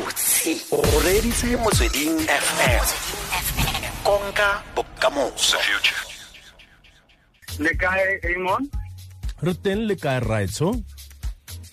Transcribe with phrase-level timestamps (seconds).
[0.00, 2.84] gabotse o reditse motsweding fm
[4.04, 5.58] konka bokamoso
[7.58, 8.64] le kae amon
[9.42, 10.72] re teng le kae raitso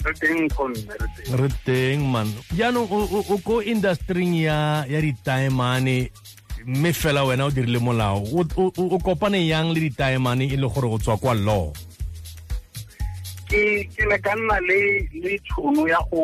[0.03, 2.27] re teng konne re teng re teng man.
[2.57, 6.11] Jaanong o- o o ko industryng ya ya ditaemane
[6.67, 8.23] mme fela wena o dirile molao.
[8.35, 11.71] O o- o- o kopane yang le ditaemane e le gore go tswa kwa law
[13.49, 13.61] ke
[13.95, 14.79] ke ne ka nna le
[15.23, 16.23] le tšhono ya go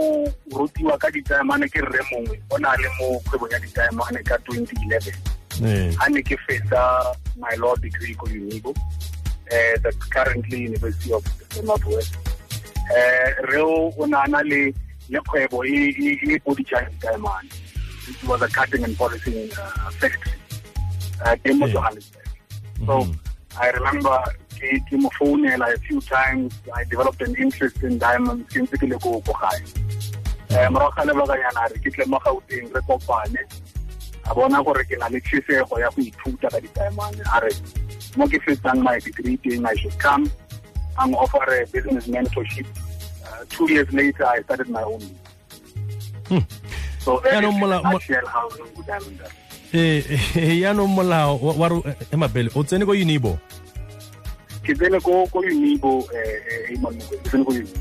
[0.51, 5.13] rutiwa ka ditaemane ke rre mongwe o na le mo kgwebong ya ditaemane ka 2011
[5.63, 6.81] ee ha ne ke fetsa
[7.37, 11.23] my law degree ko unibo uh, the currently university of
[11.55, 12.15] the northwest.
[12.91, 14.73] Uh, re o o na na le
[15.09, 17.49] le kgwebo e e e boditšang ditaemane
[18.09, 20.35] it was a cutting and polishing uh, factory
[21.23, 22.27] uh, ke mo johannesburg
[22.87, 23.07] so
[23.63, 24.17] i remember
[24.89, 26.53] ke mo founela a few times.
[26.75, 29.61] I developed an interest in diamonds ke ntse ke le ko ko gae
[30.53, 33.41] um morago ga lebakanyana re ke tle mo gauteng re kopane.
[34.29, 37.51] A bona gore ke na le tšhisego ya go ithuta ka ditaemane a re
[38.17, 40.29] mo ke fetsang my degree teng i should come.
[41.01, 42.67] Ang offer a business mentorship.
[43.25, 45.01] Uh, two years later i started my own.
[46.29, 46.39] Hmm.
[47.03, 48.47] so that Yaanong is in a mola- mo- nutshell how
[48.87, 49.19] Diamond.
[49.73, 50.05] Ee,
[50.61, 53.39] jaanong molao wa- eh, mapele o tsene ko unibo
[54.63, 56.77] ke tsene ko ko unibo eh eh
[57.09, 57.75] ke tsene ko unibo.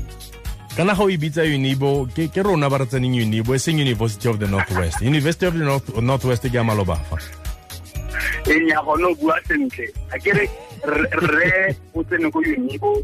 [0.75, 3.77] Kana ga o e bitsa unibo ke ke rona ba re tseneng unibo e seng
[3.79, 5.01] university of the northwest.
[5.11, 7.17] University of the North, northwest ke ya malobafa.
[8.49, 9.85] E nya gone o bua sentle.
[10.11, 10.49] A kere
[10.83, 12.97] re o tsene ko unibo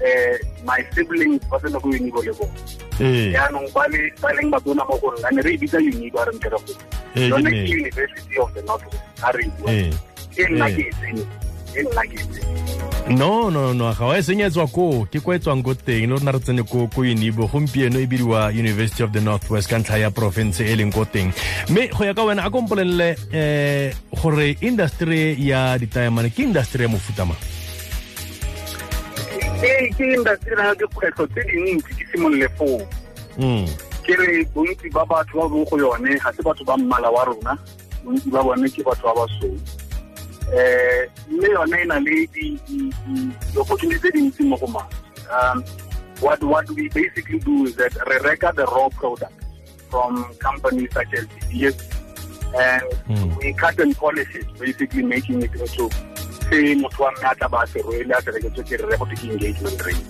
[0.00, 2.56] eh my siblings ba tsene ko unibo le bona.
[3.36, 6.18] Yaanong ba le ba leng ba tsona mo go nna ne re e bitsa unibo
[6.18, 6.58] a re go
[7.10, 9.70] Ee, yone ke university of the northwest a re e bua.
[10.40, 10.74] E nna Ee.
[10.74, 11.22] ke e tsene
[11.76, 12.69] e nna ke e tsene
[13.08, 16.06] no no no ga wa e senyetswa koo ko ke ko e tswang ko teng
[16.06, 17.48] le rona re tsene ko ko unibo.
[17.48, 21.32] Gompieno e bidiwa university of the northwest ka ntlha ya province e leng ko teng.
[21.68, 26.88] Mme go ya ka wena a kompolelele um gore industry ya ditaemane ke industry ya
[26.88, 27.40] mofutamang
[29.60, 32.80] ee ke ke industry na ke kgwetlho tse dintsi ke simolole foo.
[33.38, 37.10] Mm ke re bontsi ba batho ba bo go yone ga se batho ba mmala
[37.14, 37.54] wa rona
[38.02, 39.54] bontsi ba bone ke batho ba basou
[40.54, 44.98] eh mme yone e na le di- di- di- di-opportunity tse dintsi mo go maswe
[45.30, 45.64] um
[46.20, 49.32] what what we basically do is that re reka the raw product
[49.90, 51.78] from companies such as De Beers
[52.58, 53.36] and Mm.
[53.38, 55.86] we cut and polish it basically making it into
[56.50, 59.06] se motho wa mme a tla ba se a se reketswe ke re re go
[59.06, 60.02] ke engagement ring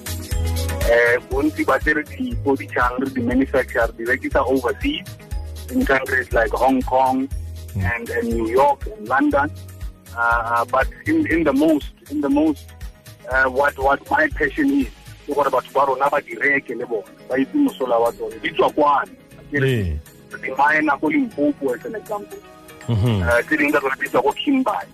[0.88, 5.04] eh bontsi ba tse re di boditšhang re di manufacture di rekisa overseas
[5.72, 7.28] in countries like Hong Kong
[7.76, 9.48] and, and New York and London
[10.16, 12.66] uh, but in, in the most in the most
[13.30, 14.88] uh, what what my passion is
[15.30, 18.38] ke gore batho ba rona ba di reke le bone ba itse mosola wa tsone.
[18.42, 19.14] Di tswa kwane.
[19.38, 19.98] Akere ee.
[20.42, 22.38] di mine ko Limpopo as an example.
[22.88, 23.22] Mhm.
[23.22, 24.90] Uh, tse dingwe ka tsone di tswa ko Kimberley.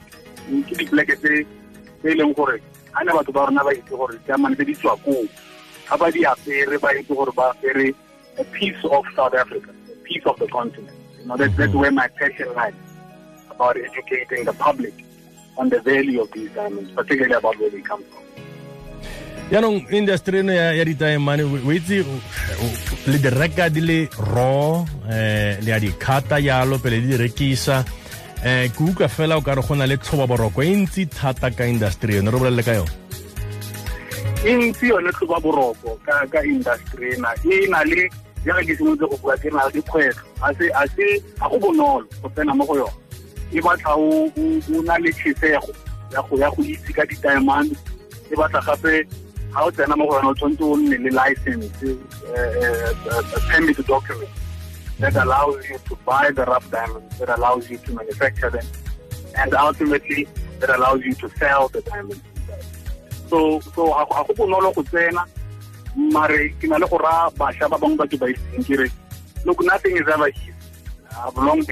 [0.69, 1.33] Ke dipleke tse
[2.01, 2.61] tse e leng gore
[2.95, 5.25] a ne batho ba rona ba itse gore diamane tse di tswa koo
[5.89, 7.95] ga ba di apere ba itse gore ba apere
[8.39, 10.93] a piece of South Africa a piece of the continent.
[11.21, 12.77] You know that's, that's where my passion lies
[13.51, 15.06] about educating the public
[15.59, 18.23] on the value of these diamonds particularly about where they come from.
[19.51, 22.03] Yaanong industry eno ya ya ditaemane o itse
[23.07, 27.85] le di reka di le raw um le ya di kgata jalo pele di rekisa.
[28.43, 31.65] Um ke utlwa fela o ka re go na le tlhobaboroko e ntsi thata ka
[31.65, 32.91] industry eno re bolelele ka yone.
[34.43, 37.31] E ntsi yone tlhoba boroko ka industry ena.
[37.47, 38.11] E na le
[38.45, 40.27] jaaka ke simolotse go bua ke na le dikgwetlho.
[40.43, 43.06] A a se a go bonolo go tsena mo go yone
[43.53, 44.31] e batla o
[44.83, 45.11] na le
[46.13, 47.77] ya go ya go itse ka ditaemane
[48.31, 49.07] e batla gape
[49.53, 51.97] ga o tsena mo go yone o tshwanetse o nne le license eh,
[52.37, 54.31] eh, permit document
[54.99, 58.67] that allows you to buy the rough diamonds that allows you to manufacture them
[59.37, 60.27] and ultimately
[60.61, 62.23] that allows you to sell the diamonds.
[63.29, 65.27] So so ga go bonolo go tsena
[65.97, 68.89] mare ke na le go raya bašwa ba bangwe ba ba itseng ke re
[69.45, 70.53] look nothing is ever easy.
[71.17, 71.65] I've long.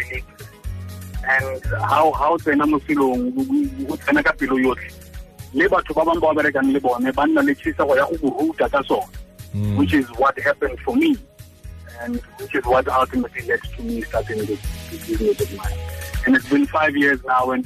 [1.29, 3.33] And how how tsena mo selong
[3.91, 4.91] o- tsena ka pelo yotlhe.
[5.55, 8.69] Le batho ba ba ba berekang le bone ba nna le ya go go ruta
[8.69, 9.09] ka sone
[9.55, 9.77] Mm.
[9.79, 11.17] which is what happened for me
[12.03, 14.59] and which is what ultimately led to me starting this,
[14.91, 15.79] this business of mine.
[16.27, 17.63] And it's been five years now and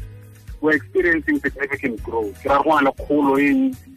[0.61, 2.37] we're experiencing significant growth.
[2.44, 3.96] Ke ra go na le kgolo e ntsi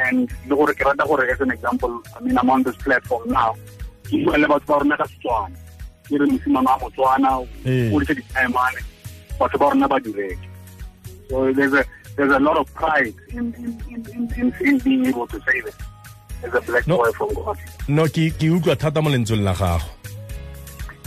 [0.00, 3.28] and le gore ke rata gore as an example i mean i'm on this platform
[3.28, 3.52] now.
[4.08, 5.52] Ke bua le batho ba rona ka setswana
[6.18, 7.28] re mosimane wa motswana
[7.66, 7.90] Ee.
[7.94, 8.80] o diše ditaemane
[9.38, 10.46] batho ba rona ba direke
[11.30, 11.84] so there's a
[12.16, 15.60] there's a lot of pride in in in in, in, in being able to say
[15.64, 15.76] that
[16.42, 16.96] as a black No.
[16.96, 17.56] boy from God.
[17.88, 19.88] no ke ke utlwa thata mo lentsweng la gago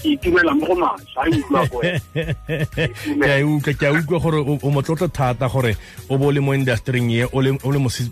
[0.03, 4.39] ke itumela mo go maswa a utlwa go ke a utlwa ke a utlwa gore
[4.63, 5.75] o motlotlo thata gore
[6.09, 7.51] o bo le mo industryng e o le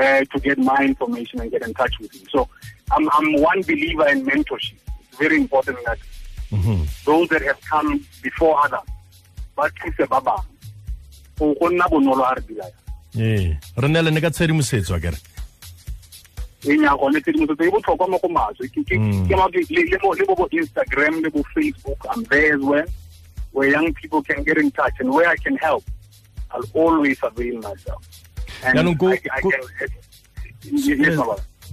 [0.00, 2.24] uh, to get my information and get in touch with me.
[2.30, 2.48] So
[2.92, 4.74] I'm, I'm one believer in mentorship.
[5.00, 5.98] It's very important that
[6.52, 7.04] Mhm.
[7.04, 8.80] those that have come before others
[9.60, 10.48] ba thuse ba bangwe
[11.38, 12.66] go go nna bonolo a re dira
[13.16, 15.18] ee re neelene ka tshedimosetso a kere
[16.64, 18.66] e nya gone tshedimosetso e botlhokwa mo go maswe.
[18.96, 19.28] Mm.
[19.28, 22.88] le le le mo bo instagram le bo facebook i'm there as well
[23.52, 25.82] where young people can get in touch and where i can help.
[26.52, 28.02] I'll always avail myself.
[28.64, 29.62] And ko- I, I ko- can,
[30.64, 31.18] yes,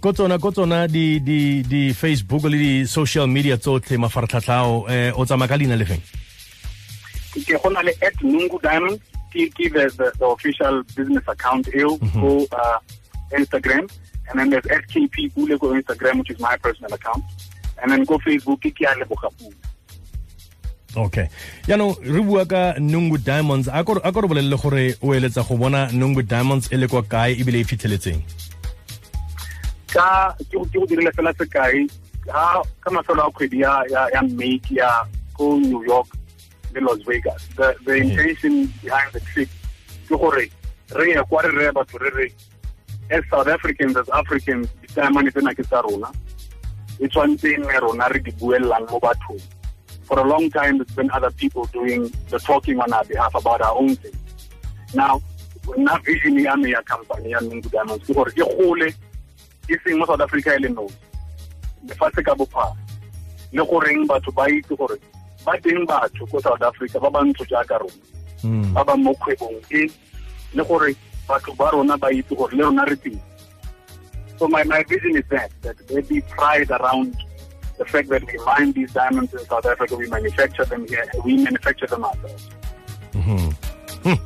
[0.01, 4.89] ko tsona ko tsona di di di facebook le di social media tsotlhe mafaratlhatlhao ao
[4.89, 6.01] eh, o tsamaya ka leina le feng
[7.33, 8.99] ke go na le at nungu diamond
[9.31, 12.79] ke ke the, the, the official business account eo go uh,
[13.31, 13.89] instagram.
[14.29, 17.23] And then there's at kp pule go instagram which is my personal account.
[17.81, 19.55] And then go facebook ke ke a leboga pule
[20.97, 21.29] okay.
[21.67, 23.69] Yaanong re bua ka nungu diamonds.
[23.71, 27.37] A ko re bolelele gore o eletsa go bona nungu diamonds e le kwa kae
[27.37, 28.21] ebile e fitlheletseng?
[29.93, 31.87] Ka ke go dirile fela sekai.
[32.27, 34.09] Ka mafelo a kgwedi ya ya
[34.69, 35.05] ya
[35.37, 36.07] ko New York
[36.79, 37.47] le Las Vegas.
[37.55, 38.09] The the hmm.
[38.09, 39.49] intention behind the trip
[40.07, 40.45] ke gore
[40.95, 42.27] re ye kwa re re batho re re
[43.09, 46.11] as South Africans as Africans ditamane tsena ke tsa rona
[46.99, 49.41] e tshwanetse e nne rona re di buellang mo bathong.
[50.03, 53.61] For a long time there's been other people doing the talking on our behalf about
[53.61, 54.15] our own thing.
[54.93, 55.21] Now
[55.75, 58.87] nna vision ya me ya company ya Nungu Diamonds ke gore e gole
[59.67, 60.95] e seng mo south africa e le nosi
[61.87, 62.71] lefatshe ka bophara
[63.51, 64.95] le goreng batho ba itse gore
[65.47, 68.03] ba teng batho ko south africa ba bantsho jaaka rona.
[68.43, 68.75] Mm.
[68.75, 69.87] ba ba mo kgwebong e
[70.53, 70.91] le gore
[71.23, 73.19] batho ba rona ba itse gore le rona re teng.
[74.37, 77.15] So my, my vision is that that there be pride around
[77.79, 81.39] the fact that we mine these diamonds in south africa we manufacture them here we
[81.39, 82.51] manufacture them ourselves.
[83.15, 83.55] Mm
[84.07, 84.19] Hmm.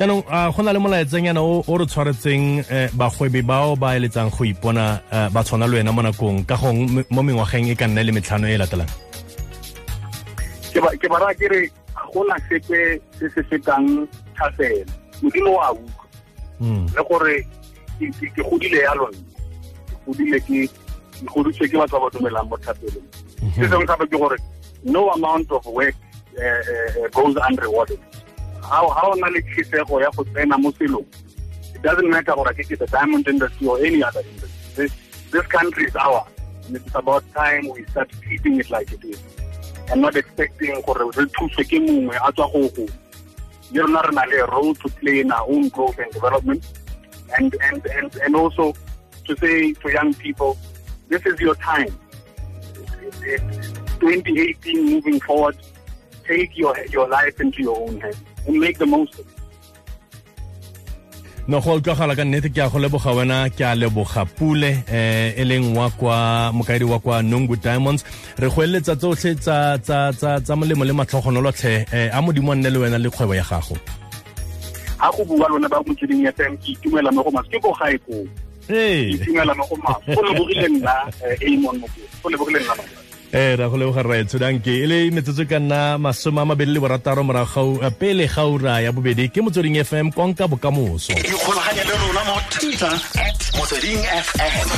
[0.00, 4.30] yaanong a go na le molaetsanyana o o re tshwaretseng eh, bagwebi bao ba eletsang
[4.34, 6.44] go ipona eh, ba tshwana le wena mo nakong.
[6.44, 8.90] Ka gong mo mengwageng e ka nna le metlhano e e latelang
[10.72, 14.88] ke ba ke ba raya ke re ga gona sepe se se fetang thaselo
[15.22, 16.04] modimo wa utlwa.
[16.60, 16.86] Mm.
[16.96, 17.34] le gore
[18.00, 19.20] ke godile yalo nna.
[19.88, 20.68] ke godile ke
[21.28, 23.08] ke ke batho ba ba dumelang mo thapelong
[23.54, 24.38] se sengwe gape ke gore
[24.84, 25.94] no amount of work
[26.40, 28.00] uh, uh, goes unrewarded.
[28.62, 31.06] Ha o na le kgisego ya go tsena mo selong
[31.74, 34.50] it doesn't matter gore ke ke the diamond industry or any other industry.
[34.74, 34.92] This,
[35.30, 36.26] this country is ours.
[36.66, 39.20] And it's about time we start treating it like it is
[39.92, 42.86] and not expecting gore re thuswe ke mongwe a tswa go go.
[43.72, 46.64] Le rona re na le role to play in our own growth and development.
[47.38, 48.74] And and and and also
[49.26, 50.56] to say to young people
[51.08, 51.92] this is your time.
[53.22, 55.56] It- it- 2018 moving forward
[56.26, 59.41] take your your life into your own hands and make the most of it
[61.48, 65.34] no go utlwagala ka nnete ke a go leboga wena ke a leboga pule eh
[65.36, 68.04] e leng wa kwa mokaedi wa kwa nongu diamonds.
[68.38, 72.54] Re go eletsa tsotlhe tsa tsa tsa tsa molemo le matlhogonolotlhe eh a modimo a
[72.54, 73.76] nne le wena le kgwebo ya gago.
[75.00, 77.98] Ga go bua lona ba motsweding fm ke itumela mo go mas ke ko gae
[78.06, 78.22] koo.
[78.68, 80.94] Ke itumela mo go mas go lebogile nna
[81.42, 81.86] amon mo
[82.22, 82.74] go lebogile nna
[83.34, 86.80] ee ra go leboga rra etshodanke e le metsotso ka nna masome a mabedi le
[86.84, 92.36] borataro morago pele gaura ya bobedi ke motsweding fm konka bokamoso ikgolaganya le rona mo
[92.52, 92.92] twitter
[93.24, 94.68] at motsweding fm